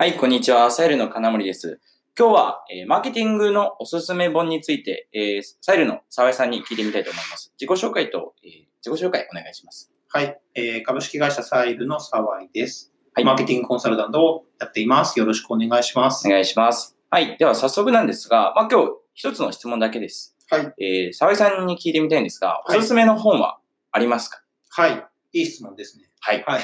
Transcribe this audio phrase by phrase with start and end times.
[0.00, 0.70] はい、こんにちは。
[0.70, 1.80] サイルの金森です。
[2.16, 7.52] 今日は、えーマーケティングのおすすめ本について、えーサイルの沢井さんに聞いてみたいと思います。
[7.60, 8.50] 自己紹介と、えー
[8.88, 9.90] 自己紹介お願いします。
[10.10, 12.92] はい、えー株式会社サイルの沢井です。
[13.12, 15.18] はいマーケティングコンサルタントをやっています。
[15.18, 16.28] よろしくお願いします。
[16.28, 16.96] お願いします。
[17.10, 20.36] はい、では早速なんですが、まあ、今日一つの質問だけです。
[20.48, 23.58] はい、えー沢井さんに聞いてみたいんですが、おはいすすめの本は
[23.90, 24.44] ありますか？
[24.70, 26.04] はい、いい質問ですね。
[26.20, 26.44] はい。
[26.46, 26.62] はい。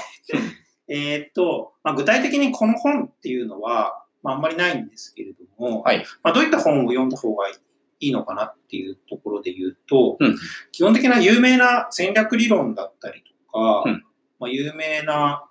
[0.89, 6.05] えーっと、まあ、具体的にこの本っていうのは、まあ、あんまりないんですけれども、はい。
[6.23, 7.53] まあ、どういった本を読んだ方がい
[8.01, 10.37] いのかなっていうところで言うと、うん。
[10.73, 14.05] 基本的な有名な戦略理論だったりとか、うん。
[14.39, 15.45] まあ、有名な、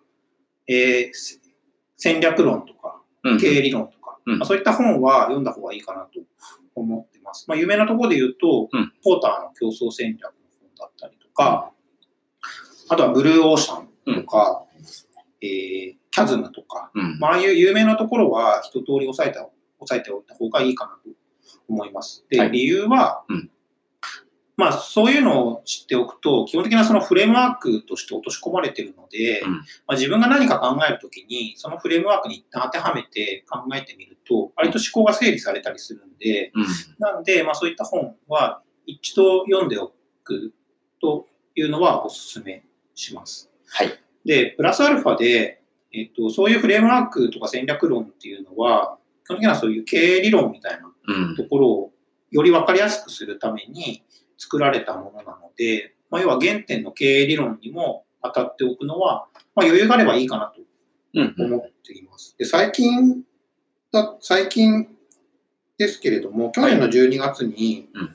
[0.68, 1.40] えーせ
[1.96, 3.40] 戦略論とか、うん。
[3.40, 4.40] 経営理論とか、うん。
[4.40, 6.20] まあ、そういった本は読んだ方がいいかなと
[6.76, 7.46] 思ってます。
[7.48, 8.94] まあ、有名なところで言うと、うん。
[9.04, 11.72] ポーターの競争戦略の本だったりとか、
[12.90, 14.64] あとはブルーオーシャンとか、
[15.44, 17.18] えーキャズムとか、うん。
[17.20, 21.18] まあ、ああいう有名なところは一通り押さえた押さえておいた方がいいかなと
[21.68, 22.24] 思います。
[22.30, 23.50] で、はい理由は、うん
[24.56, 36.66] まあ、そういうのを知っておくと、基本的なそのフレームワークとして落とし込まれているので、うんまあ、自分が何か考えるときに、そのフレームワークに一旦当てはめて考えてみると、割と思考が整理されたりするんで、うん。
[37.00, 39.92] なので、まあ、そういった本は一度読んでお
[40.24, 40.54] く
[41.02, 42.64] というのはお勧め
[42.94, 43.52] します。
[43.68, 44.04] はい。
[44.26, 51.36] で、プラスアルファで、えっと、そういうフレームワークとか戦略論っていうのは、基本的にはそういう経営理論みたいなうん。
[51.36, 51.92] ところを
[52.32, 54.04] より分かりやすくするために
[54.38, 60.62] 作られたものなので、まあ、要は原点の経営理論にも当たっておくのは、まあ、余裕があればいいかなと
[61.16, 61.36] うん。
[61.38, 62.36] 思っています。
[62.38, 63.24] で最近
[63.92, 64.88] だ、最近
[65.78, 68.10] ですけれども、去年の12月に、うん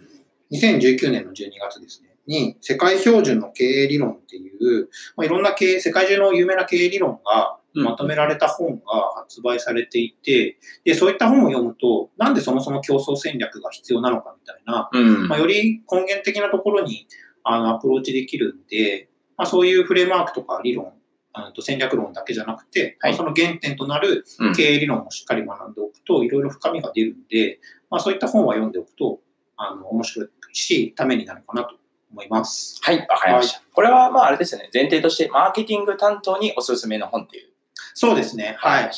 [0.50, 7.84] 2019年の12月ですね、に世界標準の経営理論っていう、まあ、いろんな経営、世界中の有名な経営理論がうん。
[7.84, 8.82] まとめられた本が
[9.16, 15.28] 発売されていて、で、そういった本を読むと、なんでそもそも競争戦略が必要なのかみたいな、うん。
[15.28, 17.06] まあ、より根源的なところに
[17.44, 20.92] あのアプローチできるんで、まあ、そういうフレームワークとか理論、
[21.34, 23.12] あと戦略論だけじゃなくて、はい。
[23.12, 24.54] まあその原点となるうん。
[24.54, 27.60] 経営理論もしっかり学んでおくと、いろいろ深みが出るんで、
[27.90, 29.20] まあ、そういった本は読んでおくと、
[29.56, 31.76] あの、面白いし、ためになるかなと
[32.10, 32.78] 思います。
[32.82, 33.62] はい、わかりました。
[33.72, 34.70] これは、まあ、あれですよね。
[34.72, 37.48] 前提として、マーケティング担当におすすめの本っていう。
[37.94, 38.56] そうですね。
[38.58, 38.90] はい。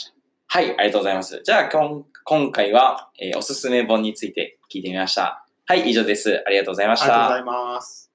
[0.46, 1.40] はい、ありがとうございます。
[1.44, 5.44] じゃあ、今今回は、えーおすすめ本について聞いてみました。
[5.66, 6.42] はい、以上です。
[6.46, 7.06] ありがとうございました。
[7.06, 8.09] ありがとうございます。